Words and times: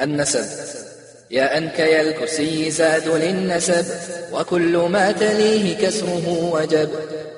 النسب. 0.00 0.44
يا 1.30 1.58
أنك 1.58 1.78
يا 1.78 2.00
الكرسي 2.00 2.70
زاد 2.70 3.08
للنسب 3.08 3.84
وكل 4.32 4.76
ما 4.76 5.12
تليه 5.12 5.76
كسره 5.76 6.50
وجب. 6.52 6.90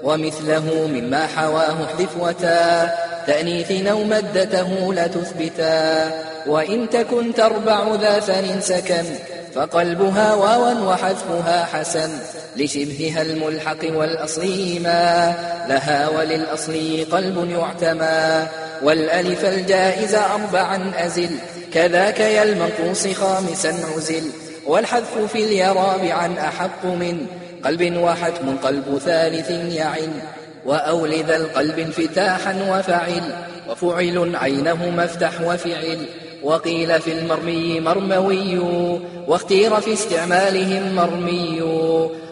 ومثله 0.03 0.86
مما 0.86 1.26
حواه 1.26 1.84
احذف 1.84 2.17
وتا 2.21 2.94
تأنيث 3.26 3.86
أو 3.86 4.05
مدته 4.05 4.94
لا 4.94 5.07
تثبتا. 5.07 6.10
وإن 6.47 6.91
تكن 6.91 7.34
تربع 7.34 7.94
ذا 7.94 8.21
ثن 8.21 8.61
سكن 8.61 9.04
فقلبها 9.54 10.34
واوا 10.34 10.93
وحذفها 10.93 11.64
حسن. 11.64 12.11
لشبهها 12.56 13.22
الملحق 13.22 13.84
والأصلي 13.84 14.79
ما 14.79 15.34
لها 15.68 16.09
وللأصلي 16.09 17.04
قلب 17.04 17.50
يعتمى. 17.50 18.46
والألف 18.82 19.45
الجائز 19.45 20.14
أربعا 20.14 20.92
أزل. 20.96 21.30
كذاك 21.74 22.20
يا 22.20 22.42
المنقوص 22.42 23.08
خامسا 23.08 23.74
عزل. 23.96 24.22
والحذف 24.66 25.18
في 25.32 25.44
اليرابع 25.44 26.30
أحق 26.39 26.84
من. 26.84 27.26
قلب 27.64 27.96
وحتم 27.96 28.56
قلب 28.56 29.00
ثالث 29.04 29.50
يعن 29.50 30.12
وأول 30.67 31.14
ذا 31.25 31.36
القلب 31.36 31.79
انفتاحا 31.79 32.79
وفعل. 32.79 33.23
وفعل 33.70 34.37
عينه 34.37 34.91
مفتح 34.91 35.41
وفعل. 35.41 36.06
وقيل 36.42 37.01
في 37.01 37.12
المرمي 37.12 37.81
مرموي. 37.81 38.59
واختير 39.27 39.81
في 39.81 39.92
استعمالهم 39.92 40.95
مرمي. 40.95 41.62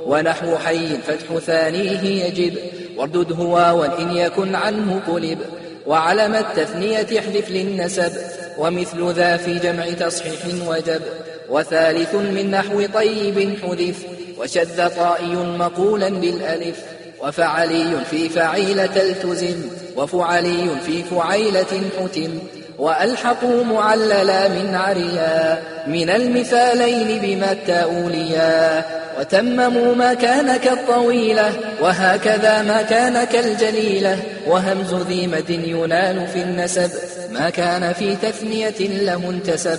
ونحو 0.07 0.57
حي 0.57 0.89
فتح 0.89 1.39
ثانية 1.47 2.25
يجب. 2.25 2.59
واردد 2.97 3.33
هو 3.33 3.81
وإن 3.81 4.17
يكن 4.17 4.55
عنه 4.55 5.01
قلب. 5.07 5.39
وعلم 5.87 6.35
التثنية 6.35 7.19
احذف 7.19 7.51
للنسب 7.51 8.13
ومثل 8.59 9.13
ذا 9.13 9.37
في 9.37 9.59
جمع 9.59 9.91
تصحيح 9.91 10.41
وجب 10.67 11.03
وثالث 11.49 12.15
من 12.15 12.51
نحو 12.51 12.87
طيب 12.95 13.59
حذف 13.63 13.97
وشذ 14.39 14.89
طائي 14.89 15.35
مقولا 15.35 16.09
بالألف 16.09 16.77
وفعلي 17.21 18.05
في 18.11 18.29
فعيلة 18.29 18.97
التزم 18.97 19.63
وفعلي 19.97 20.69
في 20.87 21.03
فعيلة 21.03 21.83
حتم. 22.01 22.39
وألحقوا 22.79 23.65
معللا 23.65 24.49
من 24.49 24.75
عريا 24.75 25.63
من 25.87 26.11
المثالين 26.11 27.21
بما 27.23 27.53
التأوليا 27.53 28.85
وتمموا 29.19 29.95
ما 29.95 30.15
كان 30.15 30.57
كالطويلة 30.57 31.53
وهكذا 31.81 32.63
ما 32.63 32.83
كان 32.83 33.25
كالجليلة 33.25 34.19
وهمز 34.47 34.95
ذي 34.95 35.27
مد 35.27 35.51
ينال 35.51 36.27
في 36.27 36.43
النسب 36.43 36.91
ما 37.31 37.51
كان 37.51 37.93
في 37.93 38.17
تثنية 38.17 38.81
له 38.81 39.31
انتسب 39.31 39.79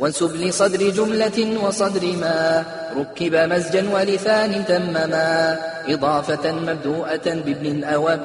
وانسب 0.00 0.36
لصدر 0.36 0.90
جملة 0.90 1.64
وصدر 1.64 2.06
ما 2.20 2.64
ركب 2.96 3.34
مزجا 3.34 3.84
ولثان 3.92 4.64
تمما 4.68 5.58
إضافة 5.88 6.52
مبدوءة 6.52 7.22
بابن 7.24 7.84
أوب 7.84 8.20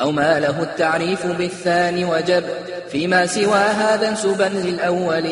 أو 0.00 0.10
ما 0.10 0.40
له 0.40 0.62
التعريف 0.62 1.26
بالثاني 1.26 2.04
وجب. 2.04 2.44
فيما 2.90 3.26
سوى 3.26 3.58
هذا 3.58 4.08
انسبا 4.08 4.50
للأول 4.54 5.28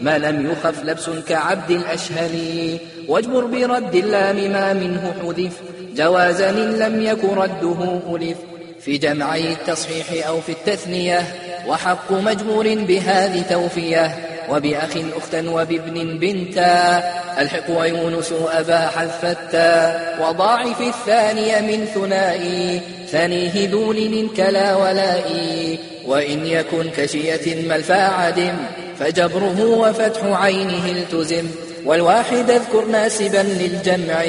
ما 0.00 0.18
لم 0.18 0.50
يخف 0.50 0.84
لبس 0.84 1.10
كعبد 1.28 1.70
الأشهل. 1.70 2.78
واجبر 3.08 3.44
برد 3.44 3.94
اللام 3.94 4.36
ما 4.52 4.72
منه 4.72 5.14
حذف 5.22 5.60
جوازا 5.96 6.50
إن 6.50 6.78
لم 6.78 7.02
يك 7.02 7.24
رده 7.24 8.00
ألف. 8.16 8.38
في 8.80 8.98
جمعي 8.98 9.52
التصحيح 9.52 10.26
أو 10.26 10.40
في 10.40 10.52
التثنية 10.52 11.34
وحق 11.66 12.12
مجبور 12.12 12.74
بهذه 12.74 13.42
توفية. 13.50 14.29
وبأخ 14.50 14.90
أختا 15.16 15.50
وبابن 15.50 16.18
بنتا. 16.18 17.02
ألحق 17.38 17.70
ويونس 17.70 18.34
أبا 18.52 18.86
حذفتا 18.86 20.00
وضاعف 20.20 20.80
الثانية 20.80 21.60
من 21.60 21.86
ثنائي. 21.94 22.80
ثنيه 23.10 23.68
ذول 23.70 24.28
كلا 24.36 24.76
ولائي. 24.76 25.78
وإن 26.06 26.46
يكن 26.46 26.90
كشية 26.96 27.68
ما 27.68 27.76
الفاعدم 27.76 28.54
فجبره 28.98 29.64
وفتح 29.64 30.20
عينه 30.24 30.86
التزم. 30.86 31.46
والواحد 31.84 32.50
أذكر 32.50 32.84
ناسبا 32.84 33.42
للجمع. 33.42 34.24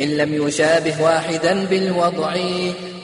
إن 0.00 0.16
لم 0.16 0.46
يشابه 0.48 1.02
واحدا 1.02 1.64
بالوضع. 1.64 2.36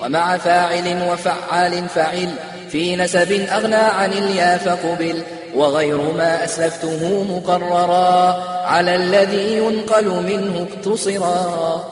ومع 0.03 0.37
فاعل 0.37 1.03
وفعال 1.11 1.89
فعل. 1.89 2.29
في 2.73 2.97
نسب 2.97 3.33
أغنى 3.33 3.75
عن 3.75 4.13
اليا 4.13 4.57
فقبل 4.57 5.23
وغير 5.57 6.13
ما 6.13 6.45
أسلفته 6.45 7.25
مقررا 7.31 8.43
على 8.67 8.95
الذي 8.97 9.57
ينقل 9.57 10.05
منه 10.05 10.67
اقتصرا. 10.71 11.85